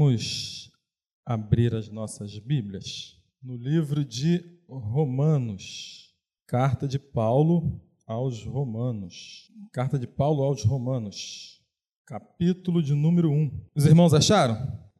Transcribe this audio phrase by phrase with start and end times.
[0.00, 0.72] Vamos
[1.26, 6.14] abrir as nossas Bíblias no livro de Romanos,
[6.46, 9.52] carta de Paulo aos Romanos.
[9.70, 11.60] Carta de Paulo aos Romanos,
[12.06, 13.66] capítulo de número 1.
[13.74, 14.56] Os irmãos acharam?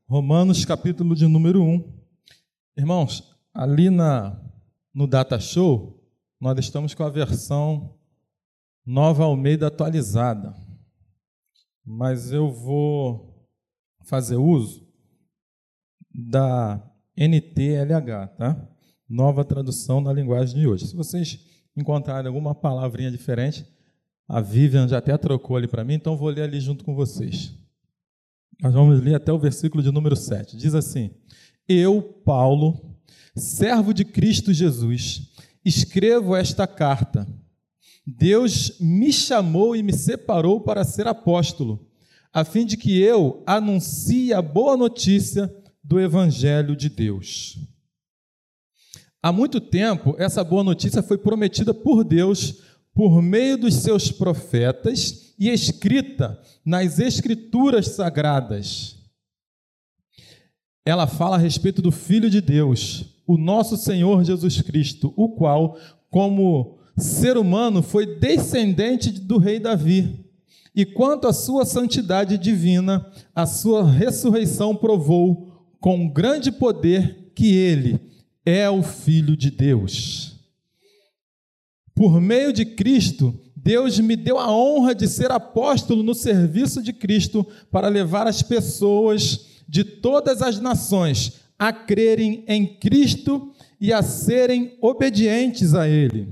[0.06, 1.98] Romanos, capítulo de número 1.
[2.76, 4.38] Irmãos, ali na
[4.92, 5.98] no Data Show,
[6.38, 7.98] nós estamos com a versão
[8.85, 10.54] Nova Almeida atualizada.
[11.82, 13.48] Mas eu vou
[14.04, 14.90] fazer uso
[16.15, 16.83] da
[17.16, 18.69] NTLH, tá?
[19.09, 20.87] Nova tradução na linguagem de hoje.
[20.87, 21.39] Se vocês
[21.77, 23.67] encontrarem alguma palavrinha diferente,
[24.29, 27.55] a Vivian já até trocou ali para mim, então vou ler ali junto com vocês.
[28.62, 30.57] Nós vamos ler até o versículo de número 7.
[30.57, 31.11] Diz assim:
[31.69, 32.98] Eu, Paulo,
[33.34, 35.33] servo de Cristo Jesus,
[35.65, 37.27] escrevo esta carta.
[38.06, 41.91] Deus me chamou e me separou para ser apóstolo
[42.33, 45.53] a fim de que eu anuncie a boa notícia
[45.91, 47.59] do Evangelho de Deus.
[49.20, 52.62] Há muito tempo, essa boa notícia foi prometida por Deus
[52.95, 58.98] por meio dos seus profetas e escrita nas Escrituras sagradas.
[60.84, 65.77] Ela fala a respeito do Filho de Deus, o nosso Senhor Jesus Cristo, o qual,
[66.09, 70.25] como ser humano, foi descendente do rei Davi
[70.75, 75.50] e quanto à sua santidade divina, a sua ressurreição provou
[75.81, 77.98] com grande poder que ele
[78.45, 80.36] é o Filho de Deus.
[81.95, 86.92] Por meio de Cristo, Deus me deu a honra de ser apóstolo no serviço de
[86.92, 94.03] Cristo para levar as pessoas de todas as nações a crerem em Cristo e a
[94.03, 96.28] serem obedientes a Ele.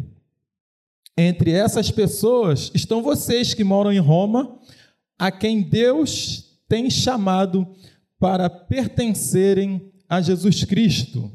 [1.16, 4.58] Entre essas pessoas estão vocês que moram em Roma,
[5.19, 7.66] a quem Deus tem chamado
[8.19, 11.30] para pertencerem a Jesus Cristo.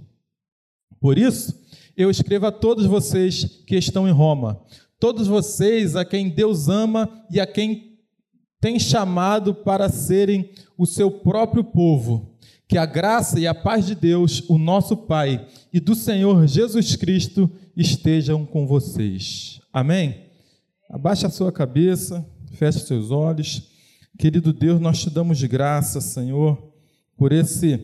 [1.00, 1.54] Por isso,
[1.96, 4.62] eu escrevo a todos vocês que estão em Roma,
[5.00, 8.00] todos vocês a quem Deus ama e a quem
[8.60, 12.38] tem chamado para serem o seu próprio povo.
[12.68, 16.96] Que a graça e a paz de Deus, o nosso Pai, e do Senhor Jesus
[16.96, 19.60] Cristo estejam com vocês.
[19.72, 20.24] Amém?
[20.90, 23.70] Abaixe a sua cabeça, feche seus olhos.
[24.18, 26.73] Querido Deus, nós te damos graça, Senhor,
[27.24, 27.80] por esse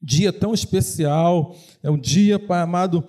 [0.00, 1.54] dia tão especial.
[1.82, 3.04] É um dia, Pai amado,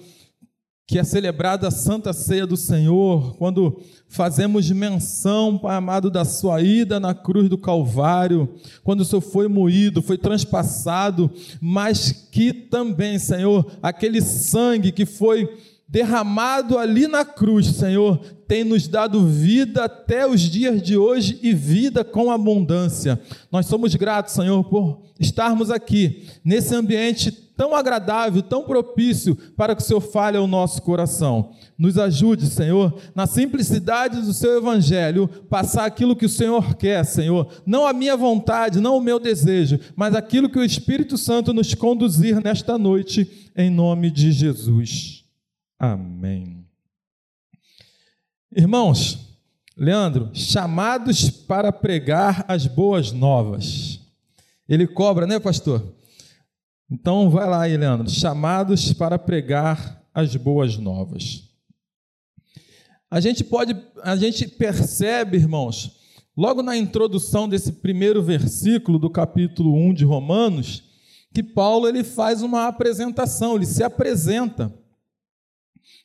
[0.85, 6.61] que é celebrada a Santa Ceia do Senhor, quando fazemos menção, Pai amado, da sua
[6.61, 11.31] ida na cruz do Calvário, quando o Senhor foi moído, foi transpassado,
[11.61, 15.49] mas que também, Senhor, aquele sangue que foi
[15.87, 21.53] derramado ali na cruz, Senhor, tem nos dado vida até os dias de hoje e
[21.53, 23.19] vida com abundância.
[23.51, 29.81] Nós somos gratos, Senhor, por estarmos aqui, nesse ambiente tão agradável, tão propício para que
[29.81, 31.53] o Senhor fale ao nosso coração.
[31.77, 37.47] Nos ajude, Senhor, na simplicidade do seu evangelho, passar aquilo que o Senhor quer, Senhor.
[37.65, 41.73] Não a minha vontade, não o meu desejo, mas aquilo que o Espírito Santo nos
[41.73, 45.16] conduzir nesta noite, em nome de Jesus.
[45.79, 46.65] Amém.
[48.51, 49.19] Irmãos,
[49.75, 53.99] Leandro, chamados para pregar as boas novas.
[54.67, 55.95] Ele cobra, né, pastor?
[56.89, 58.09] Então vai lá aí, Leandro.
[58.09, 61.43] Chamados para pregar as boas novas.
[63.11, 65.99] A gente pode, a gente percebe, irmãos,
[66.35, 70.83] logo na introdução desse primeiro versículo do capítulo 1 de Romanos,
[71.31, 74.73] que Paulo ele faz uma apresentação, ele se apresenta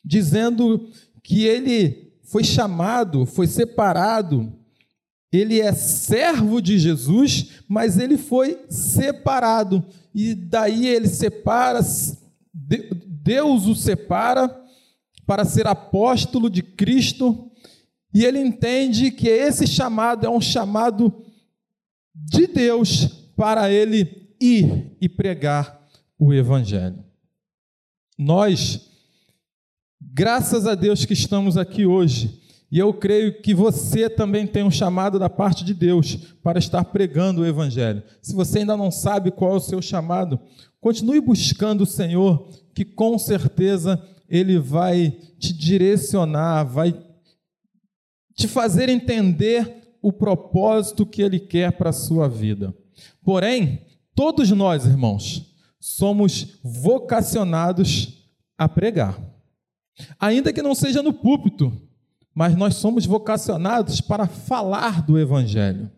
[0.04, 0.88] dizendo
[1.22, 4.53] que ele foi chamado, foi separado,
[5.32, 9.84] ele é servo de Jesus, mas ele foi separado.
[10.15, 11.81] E daí ele separa,
[12.53, 14.54] Deus o separa
[15.26, 17.50] para ser apóstolo de Cristo,
[18.12, 21.25] e ele entende que esse chamado é um chamado
[22.14, 25.88] de Deus para ele ir e pregar
[26.19, 27.02] o Evangelho.
[28.19, 28.92] Nós
[30.10, 32.40] Graças a Deus que estamos aqui hoje.
[32.70, 36.84] E eu creio que você também tem um chamado da parte de Deus para estar
[36.87, 38.02] pregando o Evangelho.
[38.20, 40.40] Se você ainda não sabe qual é o seu chamado,
[40.81, 46.98] continue buscando o Senhor, que com certeza Ele vai te direcionar, vai
[48.34, 52.75] te fazer entender o propósito que Ele quer para a sua vida.
[53.22, 53.82] Porém,
[54.14, 59.31] todos nós, irmãos, somos vocacionados a pregar.
[60.19, 61.73] Ainda que não seja no púlpito,
[62.35, 65.91] mas nós somos vocacionados para falar do Evangelho.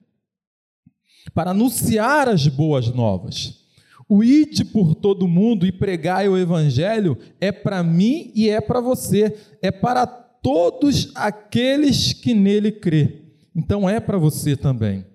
[1.32, 3.64] para anunciar as boas novas.
[4.08, 8.80] O ide por todo mundo e pregai o evangelho é para mim e é para
[8.80, 13.22] você, é para todos aqueles que nele crê.
[13.56, 15.06] Então é para você também.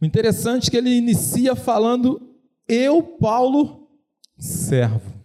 [0.00, 2.20] O interessante é que ele inicia falando
[2.66, 3.88] eu, Paulo,
[4.38, 5.19] servo.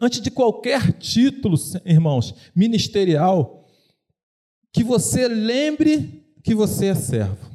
[0.00, 3.68] Antes de qualquer título, irmãos, ministerial,
[4.72, 7.52] que você lembre que você é servo.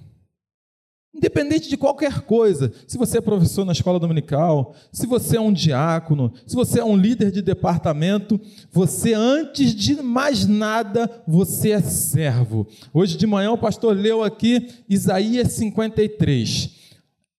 [1.17, 5.51] Independente de qualquer coisa, se você é professor na escola dominical, se você é um
[5.51, 8.39] diácono, se você é um líder de departamento,
[8.71, 12.67] você, antes de mais nada, você é servo.
[12.93, 16.69] Hoje de manhã o pastor leu aqui Isaías 53.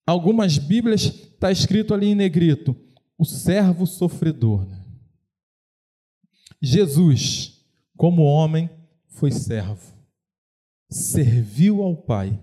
[0.04, 2.74] Algumas Bíblias está escrito ali em negrito:
[3.16, 4.66] o servo sofredor.
[6.60, 7.64] Jesus,
[7.96, 8.68] como homem,
[9.06, 9.92] foi servo,
[10.88, 12.40] serviu ao Pai.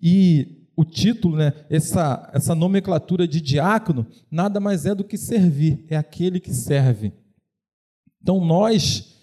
[0.00, 5.84] E o título, né, essa, essa nomenclatura de diácono, nada mais é do que servir,
[5.88, 7.12] é aquele que serve.
[8.22, 9.16] Então nós,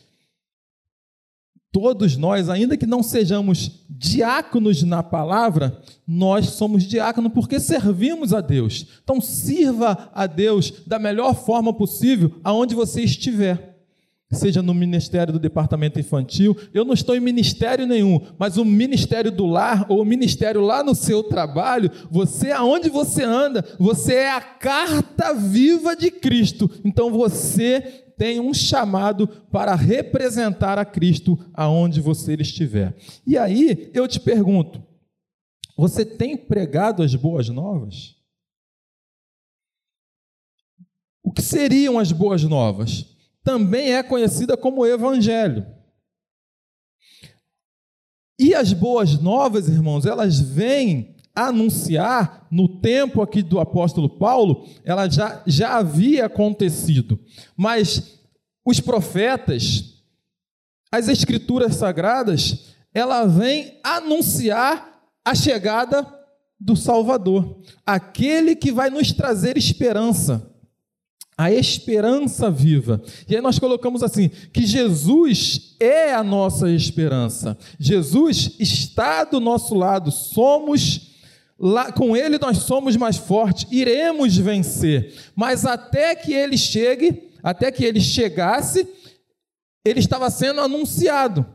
[1.71, 8.41] todos nós, ainda que não sejamos diáconos na palavra, nós somos diáconos porque servimos a
[8.41, 8.99] Deus.
[9.03, 13.74] Então sirva a Deus da melhor forma possível aonde você estiver
[14.35, 16.55] seja no ministério do departamento infantil.
[16.73, 20.83] Eu não estou em ministério nenhum, mas o ministério do lar ou o ministério lá
[20.83, 26.69] no seu trabalho, você aonde você anda, você é a carta viva de Cristo.
[26.83, 32.95] Então você tem um chamado para representar a Cristo aonde você estiver.
[33.25, 34.81] E aí eu te pergunto:
[35.77, 38.15] você tem pregado as boas novas?
[41.21, 43.14] O que seriam as boas novas?
[43.45, 45.65] Também é conhecida como Evangelho.
[48.37, 55.07] E as boas novas, irmãos, elas vêm anunciar, no tempo aqui do apóstolo Paulo, ela
[55.07, 57.19] já, já havia acontecido.
[57.55, 58.19] Mas
[58.65, 60.01] os profetas,
[60.91, 66.07] as escrituras sagradas, ela vem anunciar a chegada
[66.59, 70.54] do Salvador, aquele que vai nos trazer esperança
[71.37, 73.01] a esperança viva.
[73.27, 77.57] E aí nós colocamos assim: que Jesus é a nossa esperança.
[77.79, 81.13] Jesus está do nosso lado, somos
[81.57, 85.13] lá com ele nós somos mais fortes, iremos vencer.
[85.35, 88.87] Mas até que ele chegue, até que ele chegasse,
[89.83, 91.45] ele estava sendo anunciado.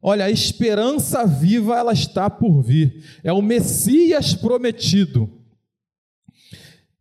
[0.00, 3.04] Olha, a esperança viva ela está por vir.
[3.22, 5.41] É o Messias prometido.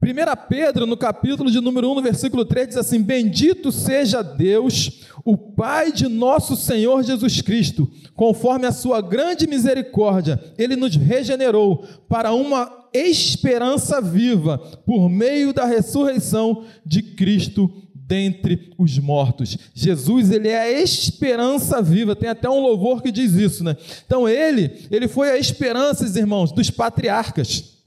[0.04, 5.04] 1 Pedro, no capítulo de número 1, no versículo 3, diz assim: Bendito seja Deus,
[5.24, 11.86] o Pai de nosso Senhor Jesus Cristo, conforme a sua grande misericórdia, ele nos regenerou
[12.10, 14.58] para uma esperança viva,
[14.88, 19.56] por meio da ressurreição de Cristo dentre os mortos.
[19.74, 22.16] Jesus, ele é a esperança viva.
[22.16, 23.78] Tem até um louvor que diz isso, né?
[24.06, 27.81] Então ele, ele foi a esperança, irmãos, dos patriarcas.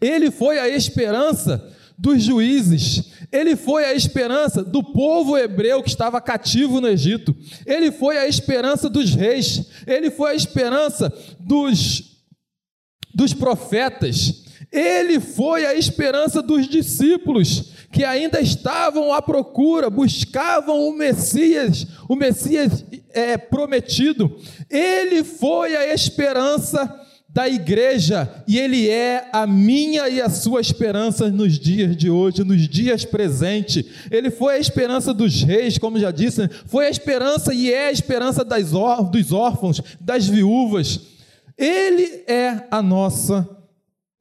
[0.00, 6.20] Ele foi a esperança dos juízes, ele foi a esperança do povo hebreu que estava
[6.20, 7.34] cativo no Egito,
[7.64, 12.18] ele foi a esperança dos reis, ele foi a esperança dos,
[13.14, 20.92] dos profetas, ele foi a esperança dos discípulos que ainda estavam à procura, buscavam o
[20.92, 24.36] Messias, o Messias é, prometido,
[24.68, 27.05] ele foi a esperança
[27.36, 32.42] da igreja e ele é a minha e a sua esperança nos dias de hoje,
[32.42, 33.84] nos dias presentes.
[34.10, 37.92] Ele foi a esperança dos reis, como já disse, foi a esperança e é a
[37.92, 40.98] esperança das dos órfãos, das viúvas.
[41.58, 43.46] Ele é a nossa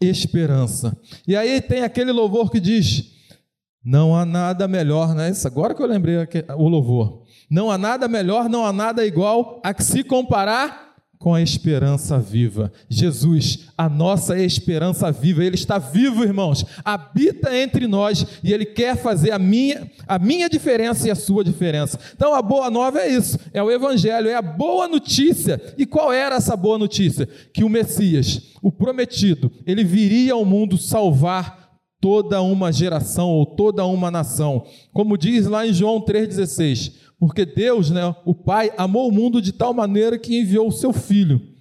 [0.01, 0.93] esperança.
[1.25, 3.13] E aí tem aquele louvor que diz:
[3.81, 5.29] Não há nada melhor, né?
[5.29, 6.17] Isso agora que eu lembrei
[6.57, 7.23] o louvor.
[7.49, 10.84] Não há nada melhor, não há nada igual a que se comparar
[11.25, 12.71] com a esperança viva.
[12.87, 18.95] Jesus, a nossa esperança viva, Ele está vivo, irmãos, habita entre nós e Ele quer
[18.95, 21.97] fazer a minha, a minha diferença e a sua diferença.
[22.15, 25.59] Então a boa nova é isso, é o Evangelho, é a boa notícia.
[25.75, 27.27] E qual era essa boa notícia?
[27.51, 33.83] Que o Messias, o prometido, ele viria ao mundo salvar toda uma geração ou toda
[33.83, 34.63] uma nação.
[34.93, 39.51] Como diz lá em João 3,16 porque Deus, né, o Pai, amou o mundo de
[39.51, 41.55] tal maneira que enviou o seu Filho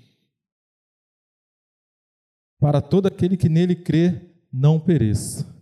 [2.58, 5.54] para todo aquele que nele crê não pereça.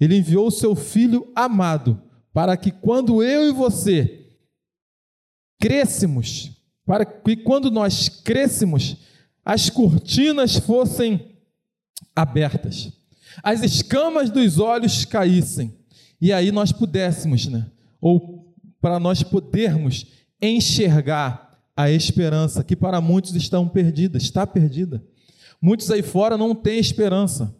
[0.00, 4.34] Ele enviou o seu Filho amado para que quando eu e você
[5.60, 6.52] crescemos,
[6.86, 8.96] para que quando nós crescemos,
[9.44, 11.36] as cortinas fossem
[12.16, 12.92] abertas,
[13.42, 15.78] as escamas dos olhos caíssem,
[16.20, 17.70] e aí nós pudéssemos, né?
[18.00, 18.39] Ou
[18.80, 20.06] para nós podermos
[20.40, 25.02] enxergar a esperança que para muitos estão perdida, está perdida.
[25.60, 27.54] Muitos aí fora não têm esperança.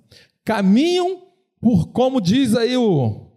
[0.45, 1.23] Caminham
[1.61, 3.31] por como diz aí o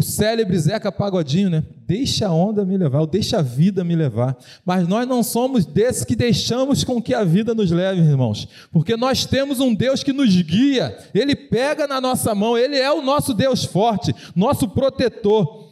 [0.00, 1.62] o célebre Zeca Pagodinho, né?
[1.86, 4.34] Deixa a onda me levar, deixa a vida me levar.
[4.64, 8.48] Mas nós não somos desses que deixamos com que a vida nos leve, irmãos.
[8.72, 12.90] Porque nós temos um Deus que nos guia, Ele pega na nossa mão, Ele é
[12.90, 15.68] o nosso Deus forte, nosso protetor,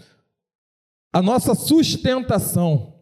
[1.13, 2.95] a nossa sustentação.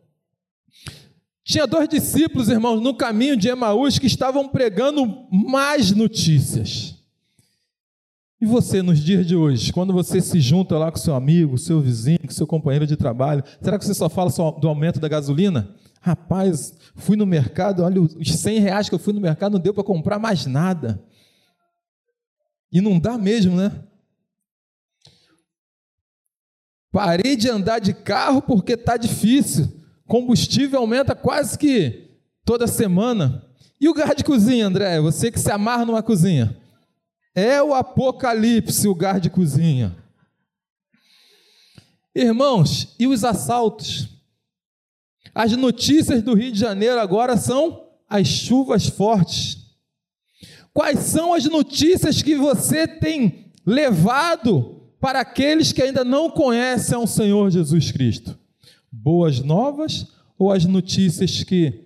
[1.44, 6.96] Tinha dois discípulos, irmãos, no caminho de Emaús que estavam pregando mais notícias.
[8.40, 11.80] E você, nos dias de hoje, quando você se junta lá com seu amigo, seu
[11.80, 15.08] vizinho, com seu companheiro de trabalho, será que você só fala só do aumento da
[15.08, 15.74] gasolina?
[16.00, 19.72] Rapaz, fui no mercado, olha, os 100 reais que eu fui no mercado não deu
[19.72, 21.02] para comprar mais nada.
[22.70, 23.72] E não dá mesmo, né?
[26.96, 29.68] Parei de andar de carro porque está difícil.
[30.06, 32.08] Combustível aumenta quase que
[32.42, 33.44] toda semana.
[33.78, 34.98] E o gás de cozinha, André?
[35.02, 36.56] Você que se amarra numa cozinha.
[37.34, 39.94] É o apocalipse, o lugar de cozinha.
[42.14, 44.08] Irmãos, e os assaltos?
[45.34, 49.58] As notícias do Rio de Janeiro agora são as chuvas fortes.
[50.72, 54.75] Quais são as notícias que você tem levado
[55.06, 58.36] para aqueles que ainda não conhecem o Senhor Jesus Cristo?
[58.90, 61.84] Boas novas ou as notícias que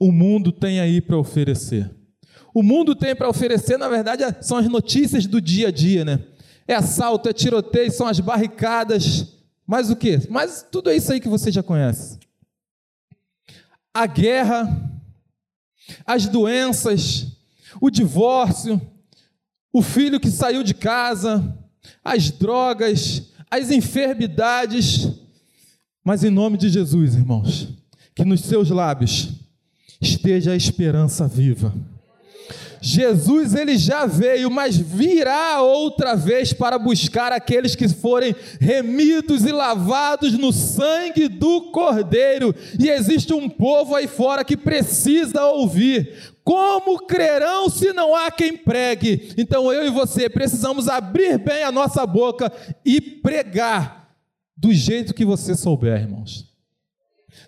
[0.00, 1.94] o mundo tem aí para oferecer?
[2.54, 6.24] o mundo tem para oferecer, na verdade, são as notícias do dia a dia, né?
[6.66, 9.26] É assalto, é tiroteio, são as barricadas,
[9.66, 10.18] mais o quê?
[10.30, 12.18] Mas tudo é isso aí que você já conhece.
[13.92, 14.90] A guerra,
[16.06, 17.26] as doenças,
[17.78, 18.80] o divórcio,
[19.70, 21.57] o filho que saiu de casa,
[22.04, 25.08] as drogas, as enfermidades.
[26.04, 27.68] Mas em nome de Jesus, irmãos,
[28.14, 29.30] que nos seus lábios
[30.00, 31.74] esteja a esperança viva
[32.80, 39.52] Jesus ele já veio, mas virá outra vez para buscar aqueles que forem remidos e
[39.52, 42.54] lavados no sangue do Cordeiro.
[42.78, 46.14] E existe um povo aí fora que precisa ouvir.
[46.48, 49.34] Como crerão se não há quem pregue?
[49.36, 52.50] Então eu e você precisamos abrir bem a nossa boca
[52.82, 54.16] e pregar
[54.56, 56.46] do jeito que você souber, irmãos.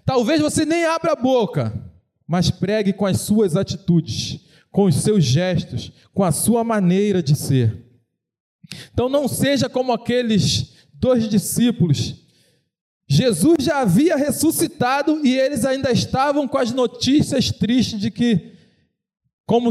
[0.05, 1.73] Talvez você nem abra a boca,
[2.27, 4.41] mas pregue com as suas atitudes
[4.71, 7.85] com os seus gestos, com a sua maneira de ser.
[8.93, 12.15] Então não seja como aqueles dois discípulos.
[13.09, 18.53] Jesus já havia ressuscitado e eles ainda estavam com as notícias tristes de que,
[19.51, 19.71] como,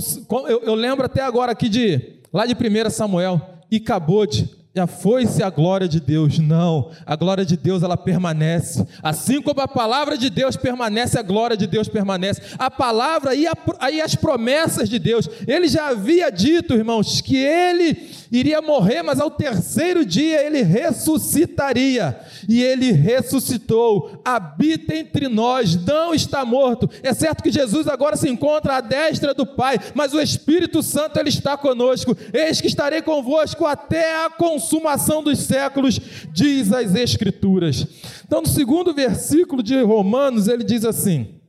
[0.50, 3.40] eu, eu lembro até agora aqui de lá de 1 Samuel,
[3.72, 6.38] e Cabode já foi-se a glória de Deus.
[6.38, 8.86] Não, a glória de Deus ela permanece.
[9.02, 12.42] Assim como a palavra de Deus permanece, a glória de Deus permanece.
[12.58, 13.54] A palavra e, a,
[13.92, 15.28] e as promessas de Deus.
[15.48, 22.20] Ele já havia dito, irmãos, que ele iria morrer, mas ao terceiro dia ele ressuscitaria.
[22.48, 26.88] E ele ressuscitou, habita entre nós, não está morto.
[27.02, 31.20] É certo que Jesus agora se encontra à destra do Pai, mas o Espírito Santo
[31.20, 32.16] ele está conosco.
[32.32, 36.00] Eis que estarei convosco até a consumação dos séculos,
[36.34, 37.88] diz as Escrituras.
[38.26, 41.40] Então, no segundo versículo de Romanos, ele diz assim: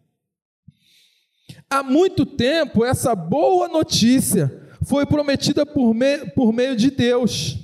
[1.68, 7.58] Há muito tempo essa boa notícia foi prometida por, me, por meio de Deus,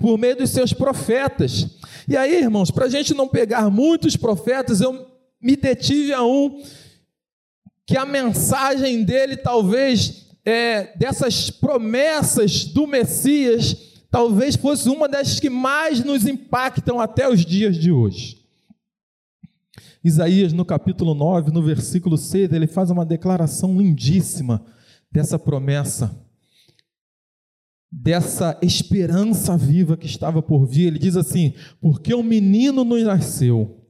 [0.00, 1.78] por meio dos seus profetas.
[2.08, 5.06] E aí, irmãos, para a gente não pegar muitos profetas, eu
[5.40, 6.60] me detive a um
[7.86, 13.83] que a mensagem dele, talvez, é, dessas promessas do Messias,
[14.14, 18.38] talvez fosse uma das que mais nos impactam até os dias de hoje.
[20.04, 24.64] Isaías, no capítulo 9, no versículo 6, ele faz uma declaração lindíssima
[25.10, 26.16] dessa promessa,
[27.90, 30.86] dessa esperança viva que estava por vir.
[30.86, 33.84] Ele diz assim: Porque um menino nos nasceu,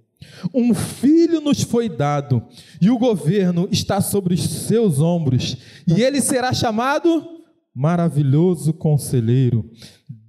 [0.55, 2.43] um filho nos foi dado,
[2.81, 7.34] e o governo está sobre os seus ombros, e ele será chamado
[7.75, 9.69] Maravilhoso Conselheiro,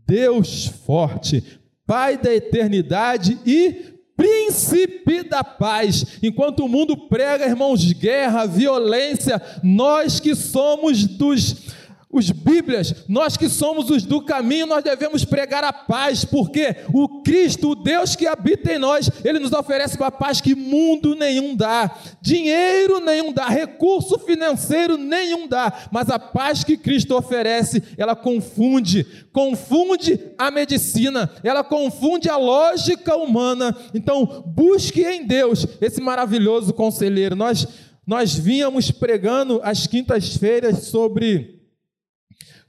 [0.08, 1.44] Deus Forte,
[1.86, 6.18] Pai da eternidade e príncipe da paz.
[6.24, 11.76] Enquanto o mundo prega, irmãos, guerra, violência, nós que somos dos
[12.18, 17.22] os Bíblias, nós que somos os do caminho, nós devemos pregar a paz, porque o
[17.22, 21.56] Cristo, o Deus que habita em nós, ele nos oferece uma paz que mundo nenhum
[21.56, 28.16] dá, dinheiro nenhum dá, recurso financeiro nenhum dá, mas a paz que Cristo oferece, ela
[28.16, 33.76] confunde, confunde a medicina, ela confunde a lógica humana.
[33.94, 37.36] Então, busque em Deus esse maravilhoso conselheiro.
[37.36, 37.68] Nós
[38.06, 41.65] nós vínhamos pregando às quintas-feiras sobre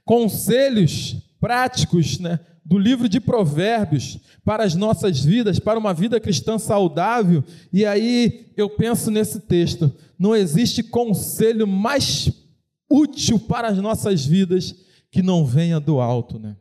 [0.07, 6.57] conselhos práticos né, do livro de Provérbios para as nossas vidas, para uma vida cristã
[6.57, 7.43] saudável.
[7.71, 12.31] E aí eu penso nesse texto: não existe conselho mais
[12.89, 14.73] útil para as nossas vidas
[15.11, 16.55] que não venha do alto, né?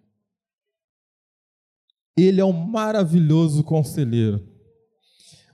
[2.19, 4.45] Ele é um maravilhoso conselheiro.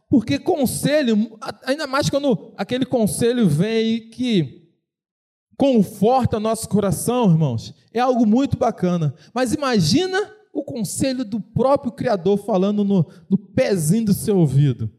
[0.09, 4.62] Porque conselho, ainda mais quando aquele conselho vem que
[5.63, 9.15] conforta nosso coração, irmãos, é algo muito bacana.
[9.33, 14.91] Mas imagina o conselho do próprio Criador falando no, no pezinho do seu ouvido.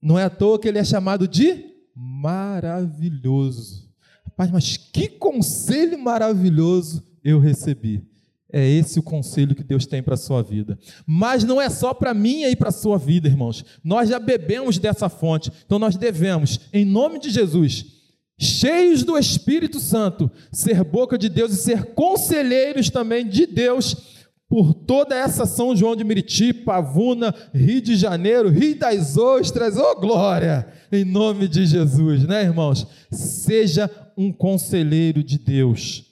[0.00, 3.92] Não é à toa que ele é chamado de maravilhoso.
[4.24, 8.02] Rapaz, mas que conselho maravilhoso eu recebi.
[8.50, 10.78] É esse o conselho que Deus tem para a sua vida.
[11.06, 13.62] Mas não é só para mim e para a sua vida, irmãos.
[13.84, 15.52] Nós já bebemos dessa fonte.
[15.66, 17.95] Então nós devemos, em nome de Jesus,
[18.38, 24.16] cheios do Espírito Santo, ser boca de Deus e ser conselheiros também de Deus
[24.48, 29.90] por toda essa São João de Meriti, Pavuna, Rio de Janeiro, Rio das Ostras, ô
[29.90, 32.86] oh, glória, em nome de Jesus, né, irmãos?
[33.10, 36.04] Seja um conselheiro de Deus,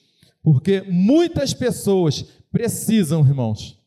[0.42, 3.78] porque muitas pessoas precisam, irmãos,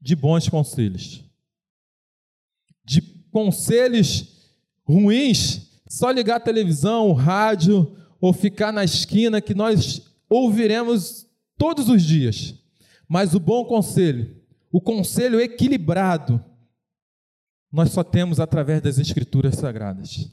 [0.00, 1.22] de bons conselhos,
[2.84, 4.50] de conselhos
[4.84, 11.26] ruins só ligar a televisão, o rádio ou ficar na esquina que nós ouviremos
[11.58, 12.54] todos os dias.
[13.06, 14.34] Mas o bom conselho,
[14.72, 16.42] o conselho equilibrado,
[17.70, 20.30] nós só temos através das escrituras sagradas.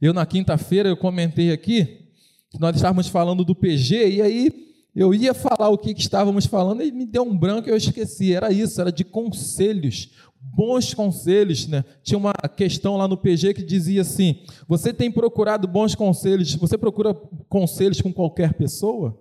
[0.00, 2.08] Eu na quinta-feira eu comentei aqui
[2.50, 6.44] que nós estávamos falando do PG e aí eu ia falar o que, que estávamos
[6.44, 8.34] falando e me deu um branco e eu esqueci.
[8.34, 10.10] Era isso, era de conselhos
[10.42, 11.84] bons conselhos, né?
[12.02, 16.54] Tinha uma questão lá no PG que dizia assim: você tem procurado bons conselhos?
[16.56, 17.14] Você procura
[17.48, 19.18] conselhos com qualquer pessoa?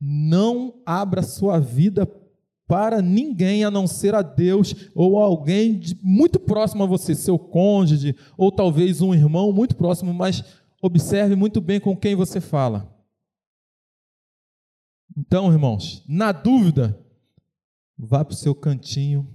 [0.00, 2.06] Não abra sua vida
[2.66, 7.38] para ninguém a não ser a Deus ou alguém de, muito próximo a você, seu
[7.38, 10.42] cônjuge ou talvez um irmão muito próximo, mas
[10.80, 12.90] observe muito bem com quem você fala.
[15.16, 16.98] Então, irmãos, na dúvida,
[17.96, 19.28] vá para o seu cantinho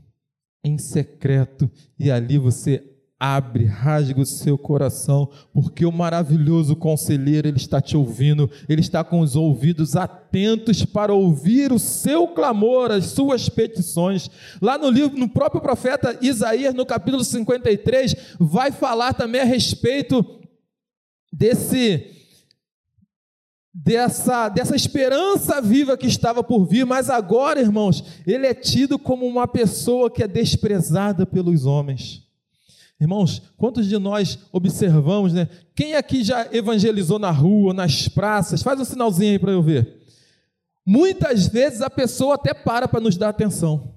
[0.63, 2.84] em secreto e ali você
[3.19, 9.04] abre, rasga o seu coração, porque o maravilhoso conselheiro, ele está te ouvindo, ele está
[9.04, 14.30] com os ouvidos atentos para ouvir o seu clamor, as suas petições.
[14.62, 20.26] Lá no livro, no próprio profeta Isaías, no capítulo 53, vai falar também a respeito
[21.34, 22.18] desse
[23.73, 29.25] dessa, dessa esperança viva que estava por vir, mas agora, irmãos, ele é tido como
[29.25, 32.27] uma pessoa que é desprezada pelos homens.
[32.99, 35.47] Irmãos, quantos de nós observamos, né?
[35.73, 38.62] Quem aqui já evangelizou na rua, nas praças?
[38.62, 39.99] Faz um sinalzinho aí para eu ver.
[40.86, 43.95] Muitas vezes a pessoa até para para nos dar atenção,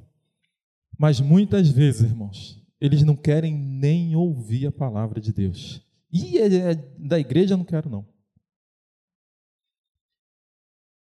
[0.96, 5.82] mas muitas vezes, irmãos, eles não querem nem ouvir a palavra de Deus.
[6.12, 8.06] E é, é da igreja eu não quero não.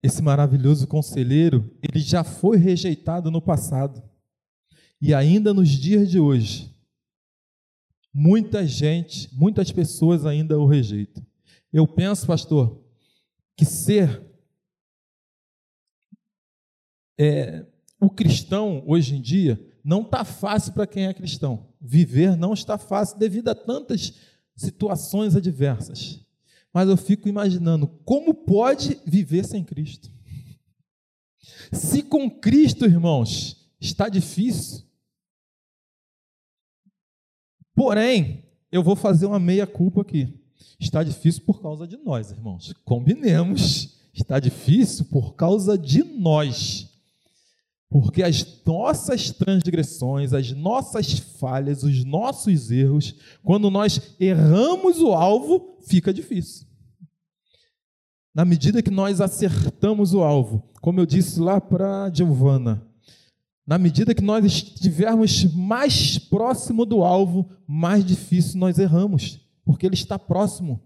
[0.03, 4.03] Esse maravilhoso conselheiro, ele já foi rejeitado no passado.
[5.01, 6.75] E ainda nos dias de hoje,
[8.13, 11.25] muita gente, muitas pessoas ainda o rejeitam.
[11.71, 12.83] Eu penso, pastor,
[13.55, 14.21] que ser
[17.17, 17.65] é,
[17.99, 21.69] o cristão hoje em dia não está fácil para quem é cristão.
[21.79, 24.13] Viver não está fácil devido a tantas
[24.55, 26.22] situações adversas.
[26.73, 30.12] Mas eu fico imaginando como pode viver sem Cristo.
[31.71, 34.83] Se com Cristo, irmãos, está difícil.
[37.75, 40.41] Porém, eu vou fazer uma meia-culpa aqui.
[40.79, 42.73] Está difícil por causa de nós, irmãos.
[42.83, 43.99] Combinemos.
[44.13, 46.92] Está difícil por causa de nós.
[47.93, 55.77] Porque as nossas transgressões, as nossas falhas, os nossos erros, quando nós erramos o alvo,
[55.86, 56.65] fica difícil.
[58.34, 62.84] Na medida que nós acertamos o alvo, como eu disse lá para Giovana,
[63.63, 69.93] na medida que nós estivermos mais próximo do alvo, mais difícil nós erramos, porque ele
[69.93, 70.82] está próximo.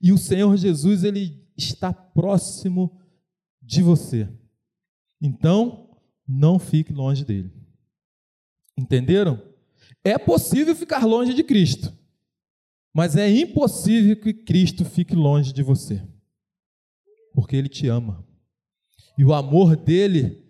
[0.00, 2.98] E o Senhor Jesus, ele está próximo
[3.60, 4.26] de você.
[5.20, 5.85] Então,
[6.26, 7.52] não fique longe dele.
[8.76, 9.40] Entenderam?
[10.04, 11.92] É possível ficar longe de Cristo,
[12.92, 16.02] mas é impossível que Cristo fique longe de você,
[17.34, 18.24] porque ele te ama.
[19.18, 20.44] E o amor dele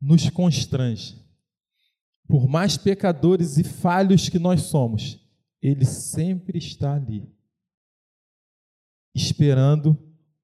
[0.00, 1.20] nos constrange.
[2.26, 5.18] Por mais pecadores e falhos que nós somos,
[5.60, 7.28] ele sempre está ali,
[9.14, 9.98] esperando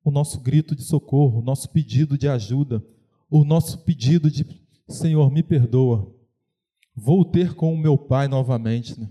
[0.04, 2.84] o nosso grito de socorro, o nosso pedido de ajuda,
[3.28, 4.44] o nosso pedido de
[4.88, 6.14] Senhor, me perdoa.
[6.94, 8.98] Vou ter com o meu pai novamente.
[8.98, 9.08] Né?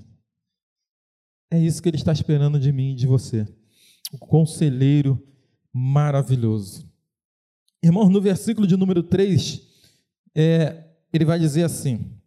[1.51, 3.45] É isso que ele está esperando de mim e de você.
[4.11, 5.21] O conselheiro
[5.73, 6.89] maravilhoso.
[7.83, 9.61] Irmãos, no versículo de número 3,
[10.33, 12.17] é, ele vai dizer assim: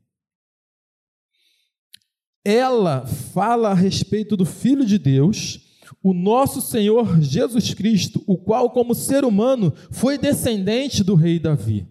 [2.45, 5.68] Ela fala a respeito do Filho de Deus,
[6.03, 11.87] o nosso Senhor Jesus Cristo, o qual, como ser humano, foi descendente do rei Davi.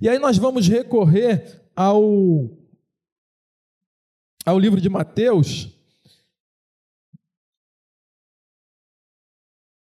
[0.00, 2.50] E aí nós vamos recorrer ao,
[4.44, 5.70] ao livro de Mateus,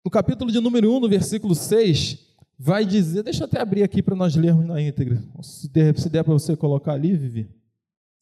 [0.07, 2.17] no capítulo de número 1, no versículo 6,
[2.57, 6.09] vai dizer, deixa eu até abrir aqui para nós lermos na íntegra, se der, se
[6.09, 7.56] der para você colocar ali, Vivi.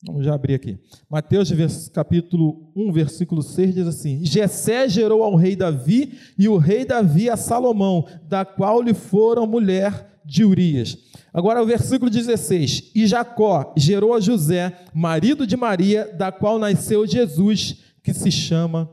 [0.04, 0.78] Vamos já abrir aqui.
[1.10, 1.52] Mateus
[1.90, 7.30] capítulo 1, versículo 6 diz assim: Jessé gerou ao rei Davi e o rei Davi
[7.30, 10.98] a Salomão, da qual lhe foram mulher de Urias.
[11.34, 17.08] Agora o versículo 16: E Jacó gerou a José, marido de Maria, da qual nasceu
[17.08, 18.92] Jesus, que se chama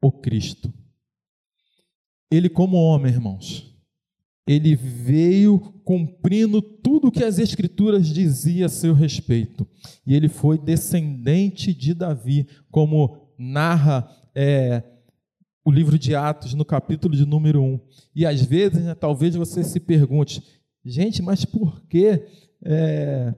[0.00, 0.72] o Cristo.
[2.30, 3.75] Ele, como homem, irmãos,
[4.46, 9.66] ele veio cumprindo tudo o que as Escrituras diziam a seu respeito.
[10.06, 14.82] E ele foi descendente de Davi, como narra é,
[15.64, 17.80] o livro de Atos, no capítulo de número 1.
[18.14, 20.42] E às vezes, né, talvez você se pergunte,
[20.86, 22.22] Gente, mas por que
[22.64, 23.34] é,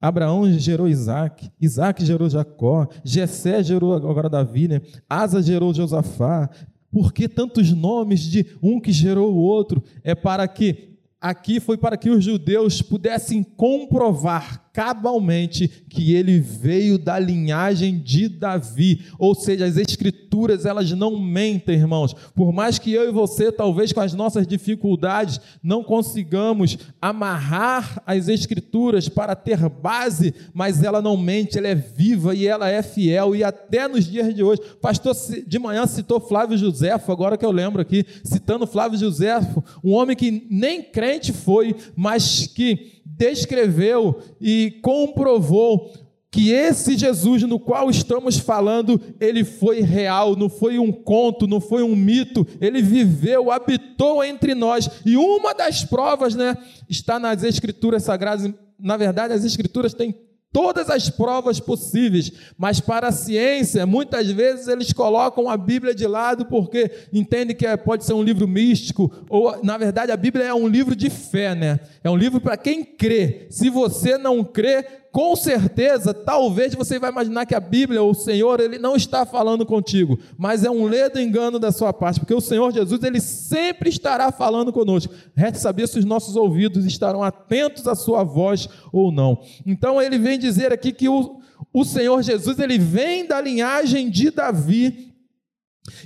[0.00, 4.82] Abraão gerou Isaac, Isaac gerou Jacó, Jessé gerou agora Davi, né?
[5.08, 6.50] Asa gerou Josafá.
[6.92, 9.82] Por que tantos nomes de um que gerou o outro?
[10.04, 16.98] É para que aqui foi para que os judeus pudessem comprovar cabalmente que ele veio
[16.98, 22.14] da linhagem de Davi, ou seja, as escrituras elas não mentem, irmãos.
[22.34, 28.28] Por mais que eu e você, talvez com as nossas dificuldades, não consigamos amarrar as
[28.28, 33.36] escrituras para ter base, mas ela não mente, ela é viva e ela é fiel
[33.36, 34.62] e até nos dias de hoje.
[34.80, 35.14] Pastor
[35.46, 40.16] de manhã citou Flávio Josefo, agora que eu lembro aqui, citando Flávio Josefo, um homem
[40.16, 45.92] que nem crente foi, mas que descreveu e comprovou
[46.30, 51.60] que esse Jesus no qual estamos falando, ele foi real, não foi um conto, não
[51.60, 54.88] foi um mito, ele viveu, habitou entre nós.
[55.04, 56.56] E uma das provas, né,
[56.88, 58.50] está nas escrituras sagradas.
[58.78, 60.14] Na verdade, as escrituras têm
[60.52, 66.06] todas as provas possíveis, mas para a ciência, muitas vezes eles colocam a Bíblia de
[66.06, 70.44] lado porque entendem que é, pode ser um livro místico, ou na verdade a Bíblia
[70.44, 71.80] é um livro de fé, né?
[72.04, 73.46] É um livro para quem crê.
[73.48, 78.58] Se você não crê, com certeza, talvez você vai imaginar que a Bíblia, o Senhor,
[78.60, 82.40] ele não está falando contigo, mas é um ledo engano da sua parte, porque o
[82.40, 85.12] Senhor Jesus, ele sempre estará falando conosco.
[85.36, 89.38] Resta saber se os nossos ouvidos estarão atentos à sua voz ou não.
[89.66, 91.40] Então ele vem dizer aqui que o,
[91.74, 95.11] o Senhor Jesus, ele vem da linhagem de Davi,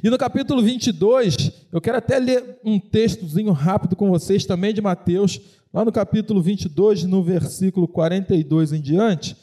[0.02, 4.80] e no capítulo 22, eu quero até ler um textozinho rápido com vocês também de
[4.80, 5.40] Mateus,
[5.76, 9.36] Lá no capítulo 22, no versículo 42 em diante,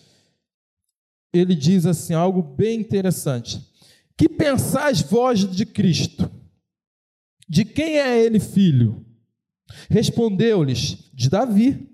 [1.31, 3.61] ele diz assim algo bem interessante.
[4.17, 6.27] Que pensais vós de Cristo?
[7.47, 9.05] De quem é ele filho?
[9.91, 11.87] Respondeu-lhes: De Davi.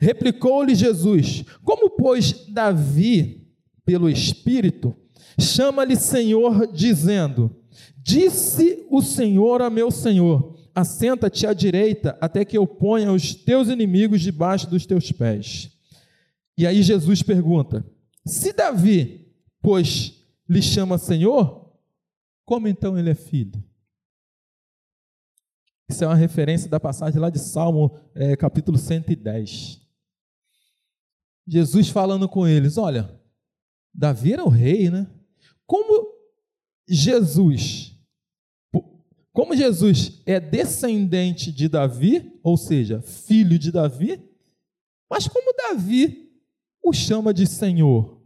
[0.00, 3.46] Replicou-lhe Jesus: Como, pois, Davi,
[3.84, 4.96] pelo Espírito,
[5.38, 7.54] chama-lhe Senhor, dizendo:
[8.06, 13.66] Disse o Senhor a meu Senhor: assenta-te à direita até que eu ponha os teus
[13.66, 15.76] inimigos debaixo dos teus pés.
[16.56, 17.84] E aí Jesus pergunta:
[18.24, 19.28] Se Davi,
[19.60, 21.76] pois, lhe chama Senhor,
[22.44, 23.60] como então ele é filho?
[25.90, 29.80] Isso é uma referência da passagem lá de Salmo, é, capítulo 110.
[31.44, 33.20] Jesus falando com eles: Olha,
[33.92, 35.10] Davi era o rei, né?
[35.66, 36.06] Como
[36.88, 37.95] Jesus
[39.36, 44.18] como Jesus é descendente de Davi, ou seja, filho de Davi,
[45.10, 46.30] mas como Davi
[46.82, 48.18] o chama de Senhor,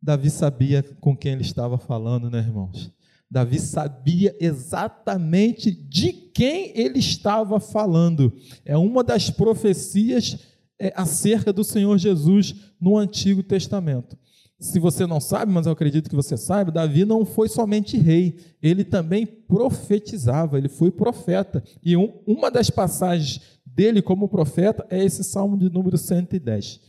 [0.00, 2.88] Davi sabia com quem ele estava falando, né, irmãos?
[3.28, 8.32] Davi sabia exatamente de quem ele estava falando.
[8.64, 10.38] É uma das profecias
[10.78, 14.16] é, acerca do Senhor Jesus no Antigo Testamento.
[14.60, 18.36] Se você não sabe, mas eu acredito que você saiba, Davi não foi somente rei,
[18.60, 21.62] ele também profetizava, ele foi profeta.
[21.82, 26.80] E um, uma das passagens dele como profeta é esse salmo de número 110.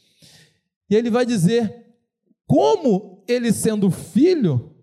[0.89, 1.86] E ele vai dizer
[2.47, 4.75] como ele sendo filho,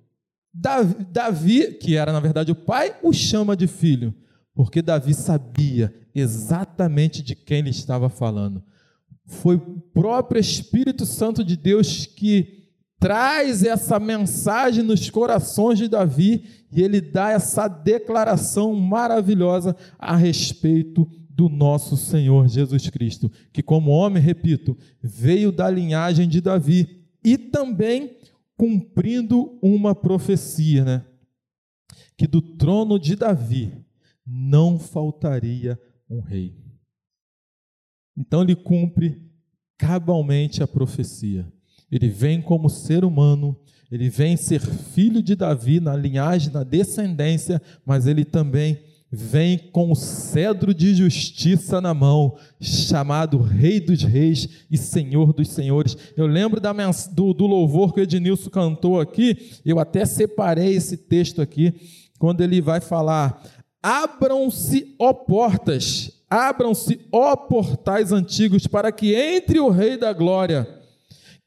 [0.54, 4.14] Davi, que era na verdade o pai, o chama de filho,
[4.54, 8.62] porque Davi sabia exatamente de quem ele estava falando.
[9.26, 12.55] Foi o próprio Espírito Santo de Deus que
[12.98, 21.08] traz essa mensagem nos corações de Davi e ele dá essa declaração maravilhosa a respeito
[21.28, 27.36] do nosso Senhor Jesus Cristo, que, como homem, repito, veio da linhagem de Davi e
[27.36, 28.16] também
[28.56, 31.06] cumprindo uma profecia, né?
[32.16, 33.84] Que do trono de Davi
[34.26, 35.78] não faltaria
[36.08, 36.56] um rei.
[38.16, 39.22] Então ele cumpre
[39.76, 41.52] cabalmente a profecia.
[41.90, 43.56] Ele vem como ser humano,
[43.90, 48.78] ele vem ser filho de Davi na linhagem, na descendência, mas ele também
[49.10, 55.48] vem com o cedro de justiça na mão, chamado Rei dos Reis e Senhor dos
[55.48, 55.96] Senhores.
[56.16, 56.72] Eu lembro da,
[57.12, 61.72] do, do louvor que o Ednilson cantou aqui, eu até separei esse texto aqui,
[62.18, 63.40] quando ele vai falar:
[63.82, 70.75] Abram-se, ó portas, abram-se, ó portais antigos, para que entre o Rei da Glória.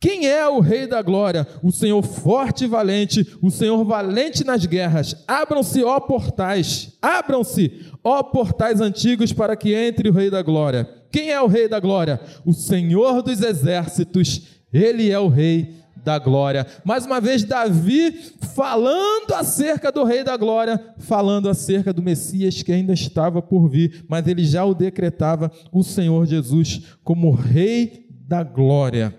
[0.01, 1.45] Quem é o Rei da Glória?
[1.61, 5.13] O Senhor forte e valente, o Senhor valente nas guerras.
[5.27, 10.89] Abram-se, ó portais, abram-se, ó portais antigos, para que entre o Rei da Glória.
[11.11, 12.17] Quem é o Rei da Glória?
[12.45, 16.65] O Senhor dos exércitos, ele é o Rei da Glória.
[16.85, 18.13] Mais uma vez, Davi
[18.55, 24.05] falando acerca do Rei da Glória, falando acerca do Messias que ainda estava por vir,
[24.07, 29.13] mas ele já o decretava, o Senhor Jesus, como Rei da Glória.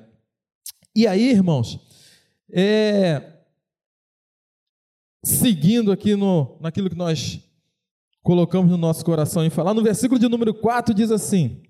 [0.95, 1.79] E aí, irmãos,
[2.53, 3.23] é,
[5.23, 7.41] seguindo aqui no, naquilo que nós
[8.23, 11.63] colocamos no nosso coração em falar, no versículo de número 4 diz assim: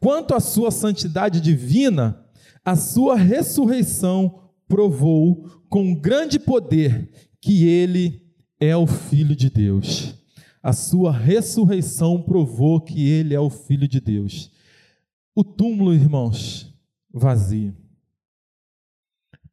[0.00, 2.24] Quanto à sua santidade divina,
[2.64, 8.22] a sua ressurreição provou com grande poder que ele
[8.58, 10.14] é o Filho de Deus.
[10.62, 14.50] A sua ressurreição provou que ele é o Filho de Deus.
[15.34, 16.69] O túmulo, irmãos,
[17.12, 17.76] vazio.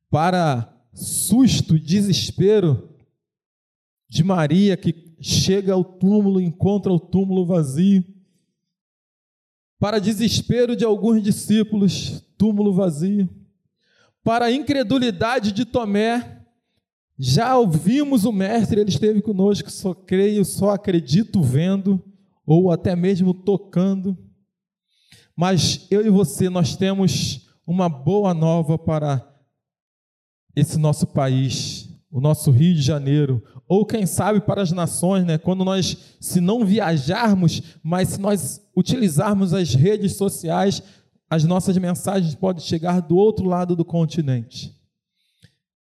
[0.10, 2.96] Para susto desespero
[4.10, 8.04] de Maria, que chega ao túmulo, encontra o túmulo vazio.
[9.80, 13.30] Para desespero de alguns discípulos, túmulo vazio.
[14.24, 16.46] Para incredulidade de Tomé,
[17.18, 22.04] já ouvimos o Mestre, ele esteve conosco, só creio, só acredito vendo,
[22.46, 24.18] ou até mesmo tocando.
[25.36, 29.30] Mas eu e você, nós temos uma boa nova para
[30.56, 35.38] esse nosso país, o nosso Rio de Janeiro, ou quem sabe para as nações, né?
[35.38, 40.82] Quando nós, se não viajarmos, mas se nós utilizarmos as redes sociais,
[41.30, 44.74] as nossas mensagens podem chegar do outro lado do continente.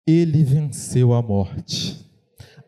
[0.07, 2.08] Ele venceu a morte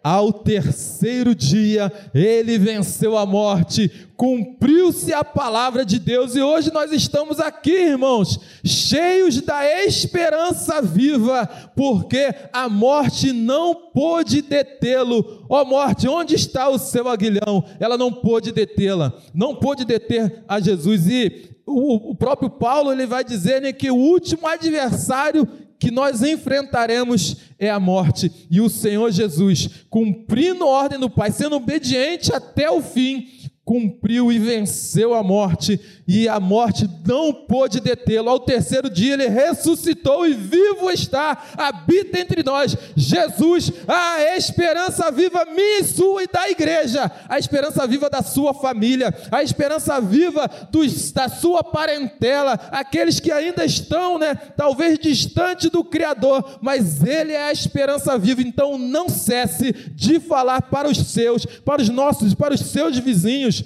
[0.02, 6.90] ao terceiro dia, ele venceu a morte, cumpriu-se a palavra de Deus e hoje nós
[6.90, 15.44] estamos aqui, irmãos, cheios da esperança viva, porque a morte não pôde detê-lo.
[15.48, 17.64] Ó oh, morte, onde está o seu aguilhão?
[17.78, 21.06] Ela não pôde detê-la, não pôde deter a Jesus.
[21.08, 25.46] E o, próprio Paulo ele vai dizer né, que o último adversário
[25.80, 28.30] que nós enfrentaremos é a morte.
[28.50, 33.26] E o Senhor Jesus, cumprindo a ordem do Pai, sendo obediente até o fim,
[33.64, 35.80] cumpriu e venceu a morte,
[36.12, 38.28] e a morte não pôde detê-lo.
[38.30, 42.76] Ao terceiro dia ele ressuscitou e vivo está, habita entre nós.
[42.96, 48.52] Jesus, a esperança viva minha e sua e da igreja, a esperança viva da sua
[48.52, 55.70] família, a esperança viva dos, da sua parentela, aqueles que ainda estão, né, talvez distante
[55.70, 58.42] do Criador, mas ele é a esperança viva.
[58.42, 63.62] Então não cesse de falar para os seus, para os nossos, para os seus vizinhos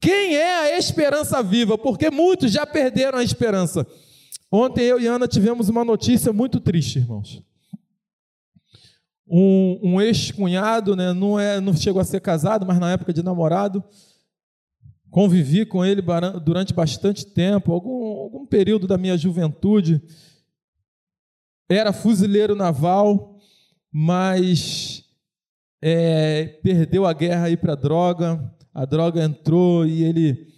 [0.00, 1.76] quem é a esperança viva?
[1.76, 3.86] Porque muitos já perderam a esperança.
[4.50, 7.42] Ontem eu e Ana tivemos uma notícia muito triste, irmãos.
[9.26, 13.22] Um, um ex-cunhado, né, não, é, não chegou a ser casado, mas na época de
[13.22, 13.84] namorado,
[15.10, 16.02] convivi com ele
[16.42, 20.00] durante bastante tempo, algum, algum período da minha juventude.
[21.68, 23.38] Era fuzileiro naval,
[23.92, 25.04] mas
[25.82, 30.54] é, perdeu a guerra para a droga, a droga entrou e ele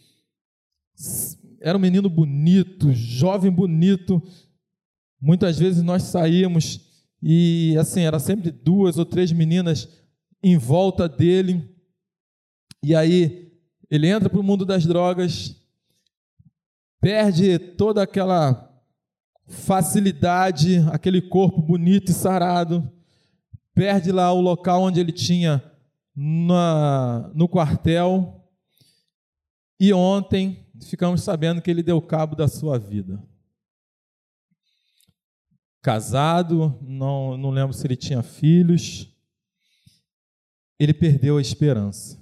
[1.59, 4.23] era um menino bonito, jovem bonito.
[5.19, 9.89] Muitas vezes nós saíamos e assim, era sempre duas ou três meninas
[10.43, 11.75] em volta dele.
[12.83, 13.55] E aí
[13.91, 15.57] ele entra para o mundo das drogas,
[17.01, 18.71] perde toda aquela
[19.47, 22.87] facilidade, aquele corpo bonito e sarado,
[23.75, 25.65] perde lá o local onde ele tinha
[26.15, 28.49] na, no quartel.
[29.79, 33.23] E ontem ficamos sabendo que ele deu cabo da sua vida.
[35.83, 39.09] Casado, não, não lembro se ele tinha filhos.
[40.79, 42.21] Ele perdeu a esperança.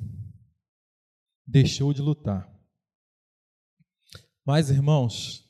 [1.46, 2.48] Deixou de lutar.
[4.44, 5.48] Mas, irmãos,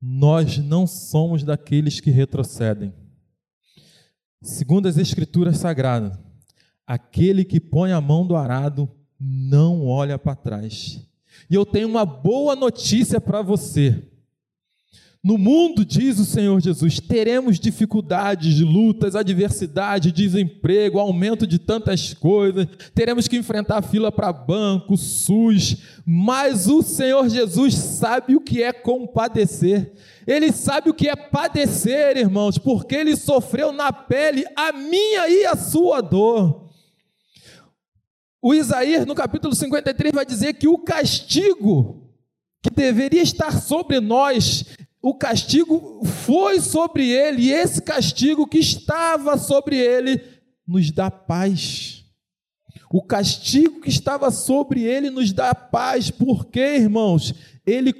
[0.00, 2.94] nós não somos daqueles que retrocedem.
[4.42, 6.18] Segundo as Escrituras Sagradas,
[6.90, 11.00] aquele que põe a mão do arado não olha para trás.
[11.48, 14.02] E eu tenho uma boa notícia para você.
[15.22, 22.66] No mundo, diz o Senhor Jesus, teremos dificuldades, lutas, adversidade, desemprego, aumento de tantas coisas,
[22.92, 28.72] teremos que enfrentar fila para banco, SUS, mas o Senhor Jesus sabe o que é
[28.72, 29.92] compadecer,
[30.26, 35.46] ele sabe o que é padecer, irmãos, porque ele sofreu na pele a minha e
[35.46, 36.69] a sua dor.
[38.42, 42.10] O Isaías, no capítulo 53, vai dizer que o castigo
[42.62, 44.64] que deveria estar sobre nós
[45.02, 50.22] o castigo foi sobre ele, e esse castigo que estava sobre ele
[50.66, 52.04] nos dá paz.
[52.92, 57.32] O castigo que estava sobre ele nos dá paz, porque, irmãos,
[57.64, 57.94] ele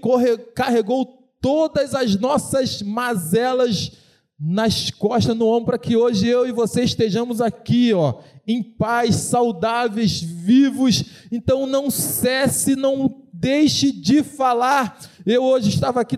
[0.54, 1.06] carregou
[1.40, 3.92] todas as nossas mazelas
[4.40, 9.16] nas costas, no ombro, para que hoje eu e você estejamos aqui, ó, em paz,
[9.16, 11.04] saudáveis, vivos.
[11.30, 16.16] Então não cesse, não deixe de falar eu hoje estava aqui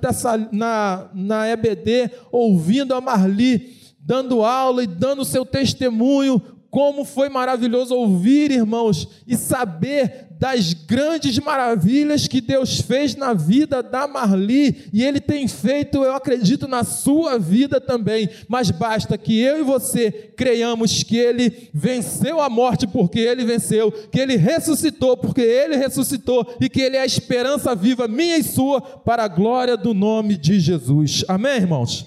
[0.52, 6.40] na, na EBD, ouvindo a Marli, dando aula e dando seu testemunho.
[6.70, 13.80] Como foi maravilhoso ouvir, irmãos, e saber das grandes maravilhas que Deus fez na vida
[13.80, 18.28] da Marli, e Ele tem feito, eu acredito, na sua vida também.
[18.48, 23.92] Mas basta que eu e você creiamos que Ele venceu a morte porque Ele venceu,
[23.92, 28.42] que Ele ressuscitou porque Ele ressuscitou, e que Ele é a esperança viva, minha e
[28.42, 31.24] sua, para a glória do nome de Jesus.
[31.28, 32.04] Amém, irmãos?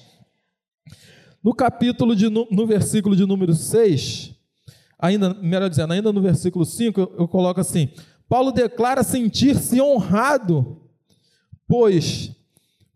[1.41, 4.35] No capítulo de, no versículo de número 6,
[4.99, 7.89] ainda, melhor dizendo, ainda no versículo 5, eu, eu coloco assim:
[8.27, 10.81] Paulo declara sentir-se honrado,
[11.67, 12.31] pois,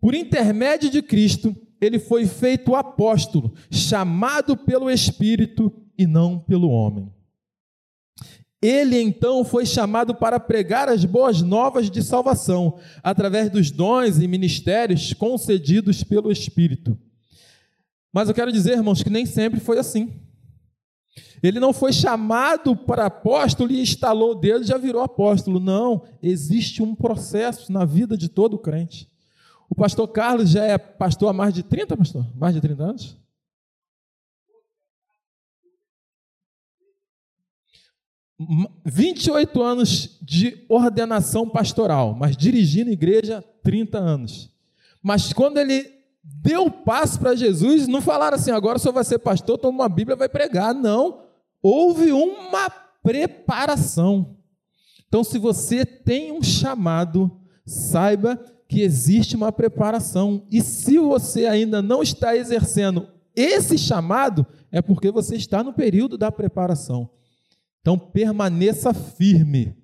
[0.00, 7.12] por intermédio de Cristo, ele foi feito apóstolo, chamado pelo Espírito e não pelo homem.
[8.62, 14.28] Ele então foi chamado para pregar as boas novas de salvação, através dos dons e
[14.28, 16.98] ministérios concedidos pelo Espírito.
[18.12, 20.12] Mas eu quero dizer, irmãos, que nem sempre foi assim.
[21.42, 25.58] Ele não foi chamado para apóstolo e instalou o dedo e já virou apóstolo.
[25.58, 29.10] Não, existe um processo na vida de todo crente.
[29.68, 32.26] O pastor Carlos já é pastor há mais de 30, pastor?
[32.36, 33.20] Mais de 30 anos?
[38.40, 44.50] E oito anos de ordenação pastoral, mas dirigindo igreja 30 anos.
[45.02, 45.99] Mas quando ele
[46.42, 50.16] deu passo para Jesus, não falaram assim, agora senhor vai ser pastor, toma uma Bíblia
[50.16, 50.74] vai pregar.
[50.74, 51.30] Não
[51.62, 52.70] houve uma
[53.02, 54.36] preparação.
[55.06, 57.30] Então, se você tem um chamado,
[57.66, 58.36] saiba
[58.68, 60.46] que existe uma preparação.
[60.50, 66.16] E se você ainda não está exercendo esse chamado, é porque você está no período
[66.16, 67.10] da preparação.
[67.80, 69.76] Então, permaneça firme,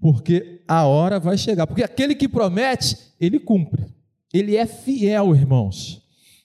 [0.00, 1.66] porque a hora vai chegar.
[1.66, 3.86] Porque aquele que promete, ele cumpre.
[4.32, 6.02] Ele é fiel, irmãos.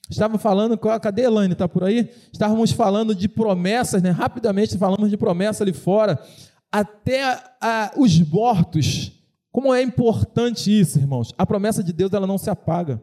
[0.08, 1.52] Estava falando, cadê a Elaine?
[1.54, 2.10] Está por aí?
[2.32, 4.10] Estávamos falando de promessas, né?
[4.10, 6.22] rapidamente falamos de promessa ali fora.
[6.70, 7.22] Até
[7.60, 9.12] a, os mortos.
[9.50, 11.32] Como é importante isso, irmãos?
[11.38, 13.02] A promessa de Deus ela não se apaga.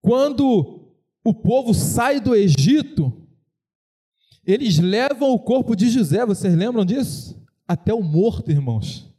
[0.00, 3.12] Quando o povo sai do Egito,
[4.44, 7.40] eles levam o corpo de José, vocês lembram disso?
[7.68, 9.12] Até o morto, irmãos.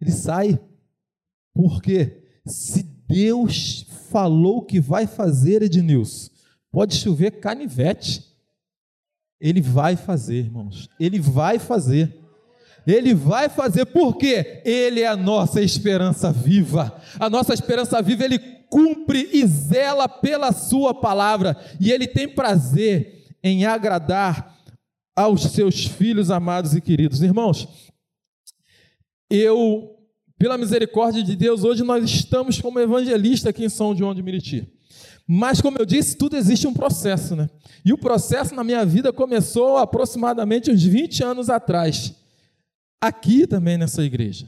[0.00, 0.58] Ele sai.
[1.54, 2.23] Por quê?
[2.46, 6.30] Se Deus falou que vai fazer, Ednilson,
[6.70, 8.24] pode chover canivete.
[9.40, 10.88] Ele vai fazer, irmãos.
[10.98, 12.20] Ele vai fazer.
[12.86, 17.00] Ele vai fazer porque Ele é a nossa esperança viva.
[17.18, 18.38] A nossa esperança viva, Ele
[18.68, 21.56] cumpre e zela pela Sua palavra.
[21.80, 24.54] E Ele tem prazer em agradar
[25.16, 27.22] aos seus filhos amados e queridos.
[27.22, 27.68] Irmãos,
[29.30, 29.93] eu,
[30.44, 34.70] pela misericórdia de Deus, hoje nós estamos como evangelista aqui em São João de Meriti.
[35.26, 37.48] Mas, como eu disse, tudo existe um processo, né?
[37.82, 42.14] E o processo na minha vida começou aproximadamente uns 20 anos atrás,
[43.00, 44.46] aqui também nessa igreja.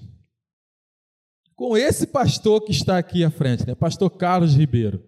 [1.54, 3.74] Com esse pastor que está aqui à frente, né?
[3.74, 5.02] Pastor Carlos Ribeiro.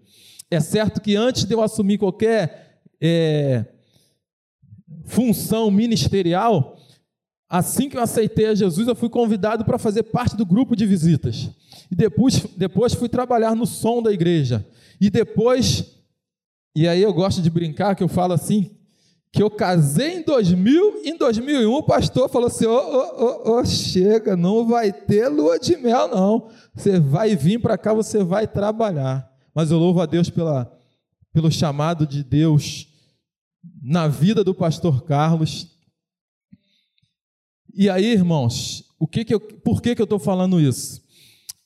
[0.49, 3.63] É certo que antes de eu assumir qualquer é,
[5.05, 6.78] função ministerial,
[7.49, 10.85] assim que eu aceitei a Jesus, eu fui convidado para fazer parte do grupo de
[10.85, 11.49] visitas.
[11.89, 14.65] E depois, depois fui trabalhar no som da igreja.
[15.01, 15.85] E depois,
[16.75, 18.69] e aí eu gosto de brincar, que eu falo assim,
[19.31, 24.35] que eu casei em 2000, em 2001 o pastor falou assim, ô, ô, ô, chega,
[24.35, 29.29] não vai ter lua de mel não, você vai vir para cá, você vai trabalhar.
[29.53, 30.71] Mas eu louvo a Deus pela,
[31.31, 32.87] pelo chamado de Deus
[33.81, 35.78] na vida do pastor Carlos.
[37.73, 41.01] E aí, irmãos, o que que eu, por que, que eu estou falando isso?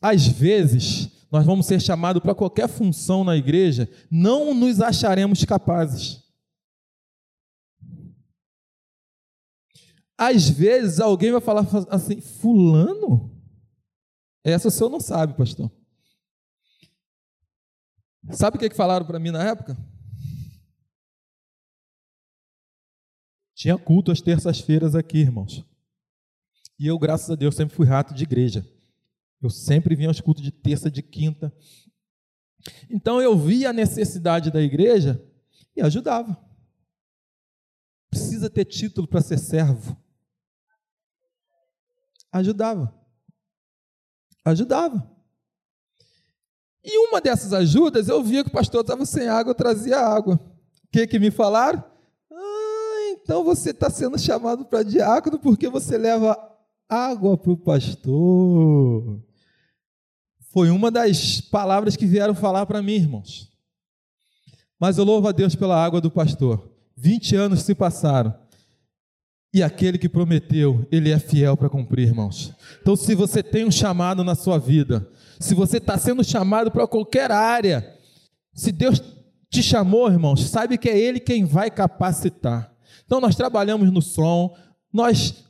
[0.01, 6.21] Às vezes, nós vamos ser chamados para qualquer função na igreja, não nos acharemos capazes.
[10.17, 13.31] Às vezes, alguém vai falar assim: Fulano?
[14.43, 15.71] Essa o senhor não sabe, pastor.
[18.31, 19.77] Sabe o que, que falaram para mim na época?
[23.55, 25.65] Tinha culto às terças-feiras aqui, irmãos.
[26.79, 28.67] E eu, graças a Deus, sempre fui rato de igreja.
[29.41, 31.53] Eu sempre vinha aos cultos de terça, de quinta.
[32.89, 35.23] Então eu via a necessidade da igreja
[35.75, 36.37] e ajudava.
[38.09, 39.97] Precisa ter título para ser servo.
[42.31, 42.93] Ajudava.
[44.45, 45.11] Ajudava.
[46.83, 50.35] E uma dessas ajudas, eu via que o pastor estava sem água, eu trazia água.
[50.35, 51.83] O que, que me falaram?
[53.23, 56.35] Então você está sendo chamado para diácono porque você leva
[56.93, 59.21] água para o pastor.
[60.51, 63.51] Foi uma das palavras que vieram falar para mim, irmãos.
[64.79, 66.71] Mas eu louvo a Deus pela água do pastor.
[66.95, 68.33] 20 anos se passaram.
[69.53, 72.53] E aquele que prometeu, ele é fiel para cumprir, irmãos.
[72.81, 75.07] Então, se você tem um chamado na sua vida,
[75.39, 77.97] se você está sendo chamado para qualquer área,
[78.53, 79.01] se Deus
[79.49, 82.73] te chamou, irmãos, sabe que é Ele quem vai capacitar.
[83.05, 84.55] Então nós trabalhamos no som,
[84.91, 85.45] nós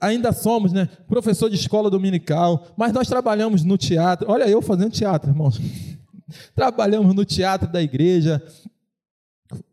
[0.00, 4.30] ainda somos, né, professor de escola dominical, mas nós trabalhamos no teatro.
[4.30, 5.60] Olha eu fazendo teatro, irmãos.
[6.54, 8.42] trabalhamos no teatro da igreja,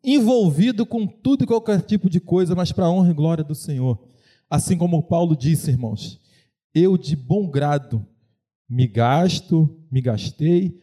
[0.03, 3.55] envolvido com tudo e qualquer tipo de coisa, mas para a honra e glória do
[3.55, 3.99] Senhor.
[4.49, 6.19] Assim como Paulo disse, irmãos,
[6.73, 8.05] eu de bom grado
[8.69, 10.81] me gasto, me gastei,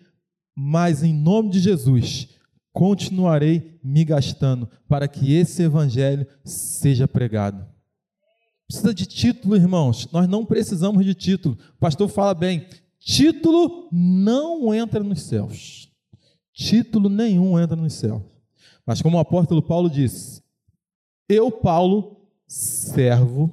[0.57, 2.29] mas em nome de Jesus
[2.73, 7.74] continuarei me gastando para que esse evangelho seja pregado.
[8.67, 10.09] Precisa de título, irmãos.
[10.11, 11.59] Nós não precisamos de título.
[11.77, 12.67] O pastor fala bem:
[12.99, 15.91] título não entra nos céus.
[16.53, 18.23] Título nenhum entra nos céus.
[18.87, 20.43] Mas como o apóstolo Paulo disse,
[21.29, 23.51] eu, Paulo, servo,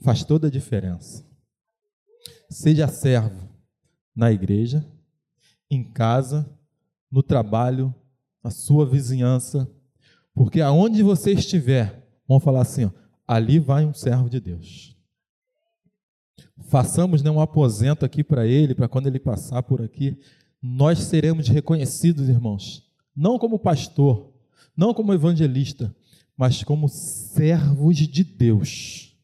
[0.00, 1.24] faz toda a diferença.
[2.48, 3.48] Seja servo
[4.14, 4.86] na igreja,
[5.68, 6.48] em casa,
[7.10, 7.94] no trabalho,
[8.42, 9.68] na sua vizinhança,
[10.32, 12.90] porque aonde você estiver, vamos falar assim, ó,
[13.26, 14.96] ali vai um servo de Deus.
[16.68, 20.18] Façamos né, um aposento aqui para ele, para quando ele passar por aqui,
[20.62, 24.32] nós seremos reconhecidos, irmãos, não como pastor,
[24.76, 25.94] não como evangelista,
[26.36, 29.16] mas como servos de Deus.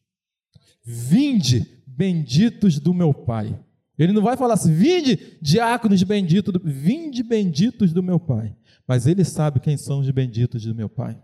[0.83, 3.57] Vinde, benditos do meu Pai.
[3.97, 8.55] Ele não vai falar assim, vinde diáconos benditos, vinde benditos do meu Pai.
[8.87, 11.21] Mas ele sabe quem são os benditos do meu Pai.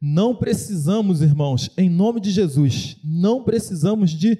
[0.00, 4.38] Não precisamos, irmãos, em nome de Jesus, não precisamos de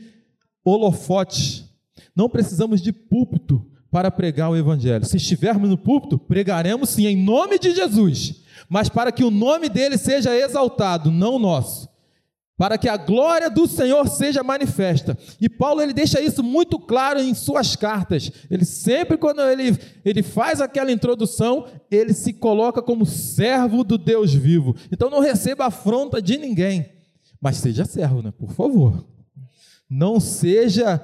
[0.64, 1.64] holofote,
[2.14, 5.04] não precisamos de púlpito para pregar o Evangelho.
[5.04, 9.68] Se estivermos no púlpito, pregaremos sim, em nome de Jesus, mas para que o nome
[9.68, 11.88] dele seja exaltado, não o nosso
[12.58, 15.16] para que a glória do Senhor seja manifesta.
[15.40, 18.32] E Paulo ele deixa isso muito claro em suas cartas.
[18.50, 24.34] Ele sempre quando ele, ele faz aquela introdução, ele se coloca como servo do Deus
[24.34, 24.74] vivo.
[24.92, 26.90] Então não receba afronta de ninguém,
[27.40, 28.32] mas seja servo, né?
[28.36, 29.06] Por favor.
[29.88, 31.00] Não seja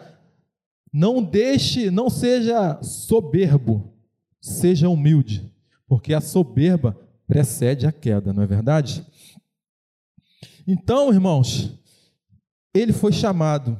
[0.94, 3.92] não deixe, não seja soberbo.
[4.40, 5.50] Seja humilde,
[5.88, 6.96] porque a soberba
[7.26, 9.04] precede a queda, não é verdade?
[10.66, 11.72] Então, irmãos,
[12.74, 13.78] ele foi chamado,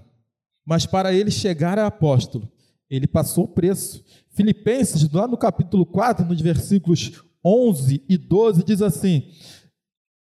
[0.64, 2.50] mas para ele chegar a apóstolo,
[2.88, 4.04] ele passou preço.
[4.30, 9.30] Filipenses, lá no capítulo 4, nos versículos 11 e 12, diz assim: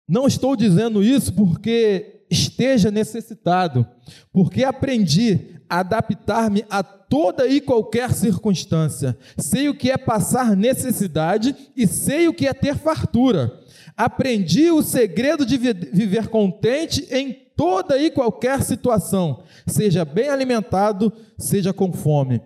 [0.07, 3.87] Não estou dizendo isso porque esteja necessitado,
[4.31, 9.17] porque aprendi a adaptar-me a toda e qualquer circunstância.
[9.37, 13.59] Sei o que é passar necessidade e sei o que é ter fartura.
[13.95, 21.71] Aprendi o segredo de viver contente em toda e qualquer situação, seja bem alimentado, seja
[21.71, 22.41] com fome,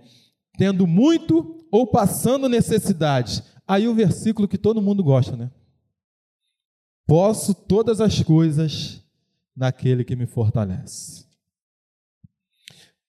[0.58, 3.44] tendo muito ou passando necessidade.
[3.66, 5.52] Aí o versículo que todo mundo gosta, né?
[7.06, 9.02] Posso todas as coisas
[9.56, 11.26] naquele que me fortalece.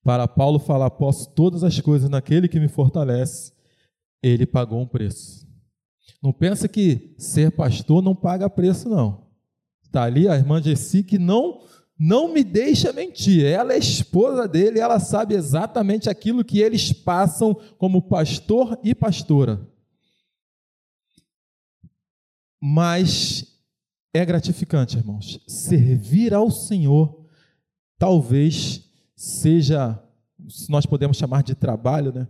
[0.04, 3.52] Para Paulo falar, posso todas as coisas naquele que me fortalece,
[4.22, 5.47] ele pagou um preço.
[6.22, 9.26] Não pensa que ser pastor não paga preço, não.
[9.82, 11.60] Está ali a irmã Jessi que não,
[11.98, 13.44] não me deixa mentir.
[13.44, 19.66] Ela é esposa dele, ela sabe exatamente aquilo que eles passam como pastor e pastora.
[22.60, 23.46] Mas
[24.12, 25.40] é gratificante, irmãos.
[25.46, 27.24] Servir ao Senhor
[27.98, 28.84] talvez
[29.16, 30.00] seja,
[30.48, 32.28] se nós podemos chamar de trabalho, né?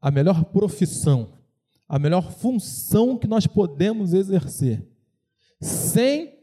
[0.00, 1.39] a melhor profissão,
[1.90, 4.88] a melhor função que nós podemos exercer,
[5.60, 6.38] sem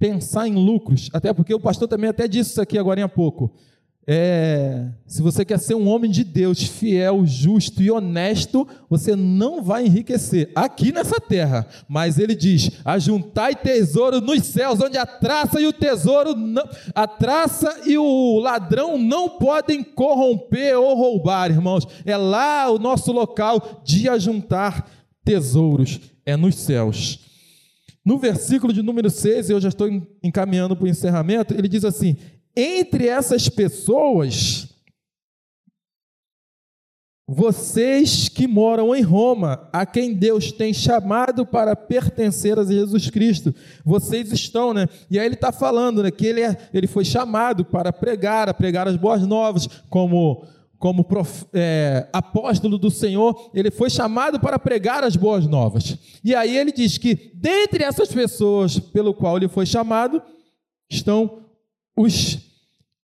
[0.00, 1.08] pensar em lucros.
[1.12, 3.54] Até porque o pastor também até disse isso aqui agora há pouco.
[4.06, 9.62] É, se você quer ser um homem de Deus, fiel, justo e honesto, você não
[9.62, 11.66] vai enriquecer aqui nessa terra.
[11.88, 17.06] Mas ele diz: ajuntai tesouro nos céus, onde a traça e o tesouro, não, a
[17.06, 21.86] traça e o ladrão não podem corromper ou roubar, irmãos.
[22.04, 24.86] É lá o nosso local de ajuntar
[25.24, 27.20] tesouros, é nos céus.
[28.04, 29.88] No versículo de número 6, eu já estou
[30.22, 32.18] encaminhando para o encerramento, ele diz assim:
[32.56, 34.68] entre essas pessoas,
[37.26, 43.54] vocês que moram em Roma, a quem Deus tem chamado para pertencer a Jesus Cristo,
[43.84, 44.86] vocês estão, né?
[45.10, 48.54] E aí ele está falando, né, que ele, é, ele foi chamado para pregar, a
[48.54, 50.46] pregar as boas novas, como
[50.84, 55.96] como prof, é, apóstolo do Senhor, ele foi chamado para pregar as boas novas.
[56.22, 60.20] E aí ele diz que dentre essas pessoas pelo qual ele foi chamado,
[60.90, 61.38] estão
[61.96, 62.43] os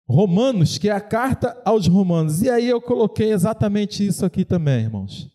[0.09, 2.41] Romanos, que é a carta aos Romanos.
[2.41, 5.29] E aí eu coloquei exatamente isso aqui também, irmãos.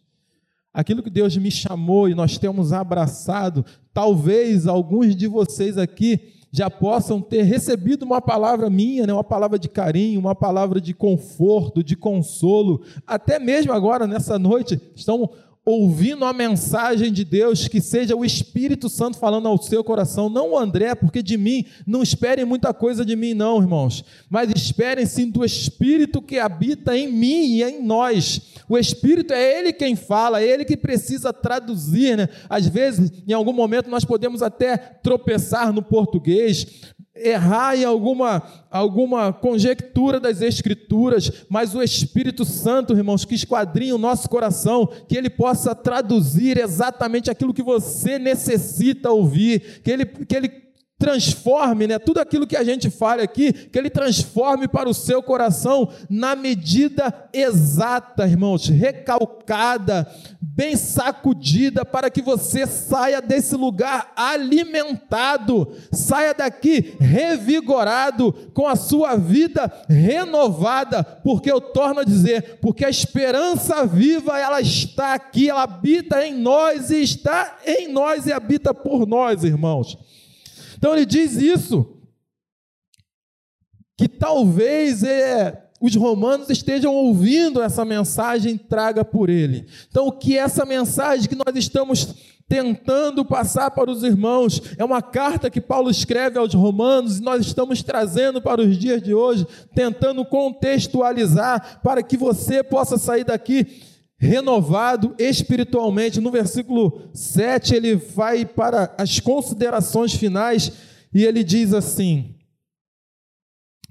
[0.73, 6.69] Aquilo que Deus me chamou e nós temos abraçado, talvez alguns de vocês aqui já
[6.69, 11.83] possam ter recebido uma palavra minha, né, uma palavra de carinho, uma palavra de conforto,
[11.83, 15.31] de consolo, até mesmo agora nessa noite estão
[15.65, 20.53] ouvindo a mensagem de Deus, que seja o Espírito Santo falando ao seu coração, não
[20.53, 25.07] o André, porque de mim, não esperem muita coisa de mim, não, irmãos, mas esperem
[25.07, 28.43] sim do Espírito que habita em mim e em nós.
[28.69, 32.29] O Espírito é Ele quem fala, é Ele que precisa traduzir, né?
[32.49, 36.67] Às vezes, em algum momento, nós podemos até tropeçar no português,
[37.17, 43.99] errar em alguma, alguma conjectura das Escrituras, mas o Espírito Santo, irmãos, que esquadrinha o
[43.99, 50.35] nosso coração, que ele possa traduzir exatamente aquilo que você necessita ouvir, que ele, que
[50.35, 50.64] ele
[50.99, 55.23] transforme, né, tudo aquilo que a gente fala aqui, que ele transforme para o seu
[55.23, 60.09] coração na medida exata, irmãos, recalcada,
[60.41, 69.17] bem sacudida, para que você saia desse lugar alimentado, saia daqui revigorado, com a sua
[69.17, 75.65] vida renovada, porque eu torno a dizer, porque a esperança viva, ela está aqui, ela
[75.65, 79.99] habita em nós e está em nós e habita por nós, irmãos.
[80.85, 81.97] Então ele diz isso,
[83.97, 89.67] que talvez é, os romanos estejam ouvindo essa mensagem traga por ele.
[89.89, 92.15] Então, o que é essa mensagem que nós estamos
[92.47, 94.61] tentando passar para os irmãos.
[94.77, 99.03] É uma carta que Paulo escreve aos Romanos e nós estamos trazendo para os dias
[99.03, 103.83] de hoje, tentando contextualizar para que você possa sair daqui
[104.25, 106.21] renovado espiritualmente.
[106.21, 110.73] No versículo 7, ele vai para as considerações finais
[111.13, 112.35] e ele diz assim: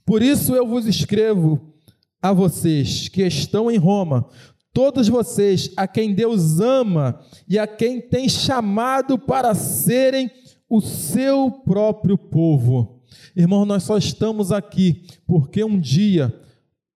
[0.05, 1.73] Por isso eu vos escrevo
[2.21, 4.27] a vocês que estão em Roma,
[4.73, 10.31] todos vocês a quem Deus ama e a quem tem chamado para serem
[10.69, 13.01] o seu próprio povo.
[13.35, 16.33] Irmão, nós só estamos aqui porque um dia,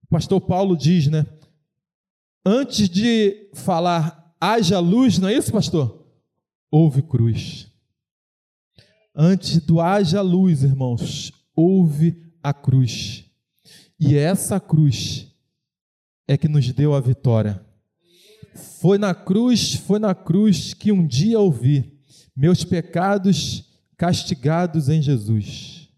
[0.03, 1.25] o pastor Paulo diz, né?
[2.49, 6.07] Antes de falar haja luz, não é isso, pastor?
[6.71, 7.69] Houve cruz.
[9.13, 13.25] Antes do haja luz, irmãos, houve a cruz.
[13.99, 15.27] E essa cruz
[16.25, 17.61] é que nos deu a vitória.
[18.79, 21.99] Foi na cruz, foi na cruz que um dia ouvi:
[22.33, 23.65] meus pecados
[23.97, 25.89] castigados em Jesus.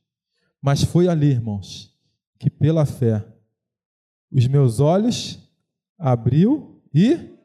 [0.60, 1.95] Mas foi ali, irmãos,
[2.39, 3.24] que pela fé
[4.32, 5.47] os meus olhos
[6.00, 7.36] abriu e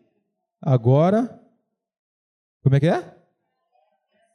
[0.63, 1.41] agora
[2.65, 3.15] como é que é?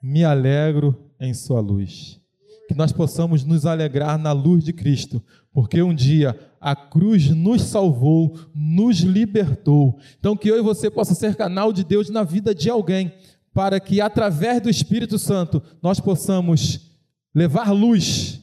[0.03, 2.21] Me alegro em sua luz.
[2.67, 5.19] Que nós possamos nos alegrar na luz de Cristo,
[5.51, 9.97] porque um dia a cruz nos salvou, nos libertou.
[10.19, 13.11] Então que eu e você possa ser canal de Deus na vida de alguém,
[13.51, 16.99] para que através do Espírito Santo nós possamos
[17.33, 18.41] levar luz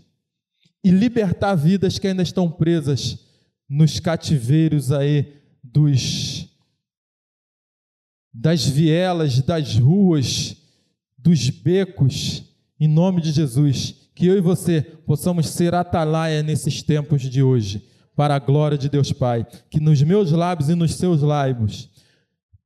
[0.82, 3.20] e libertar vidas que ainda estão presas
[3.68, 5.35] nos cativeiros aí
[5.72, 6.48] dos
[8.32, 10.56] das vielas, das ruas,
[11.16, 12.44] dos becos,
[12.78, 17.82] em nome de Jesus, que eu e você possamos ser atalaia nesses tempos de hoje,
[18.14, 21.90] para a glória de Deus Pai, que nos meus lábios e nos seus lábios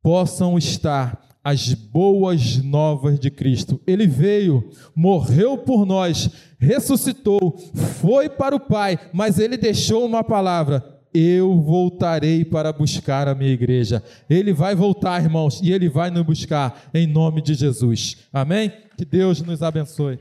[0.02, 3.80] possam estar as boas novas de Cristo.
[3.86, 7.56] Ele veio, morreu por nós, ressuscitou,
[8.00, 13.52] foi para o Pai, mas ele deixou uma palavra: eu voltarei para buscar a minha
[13.52, 14.02] igreja.
[14.28, 18.18] Ele vai voltar, irmãos, e ele vai nos buscar em nome de Jesus.
[18.32, 18.72] Amém?
[18.96, 20.18] Que Deus nos abençoe.